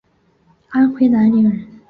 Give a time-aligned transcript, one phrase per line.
[0.69, 1.67] 安徽南陵人。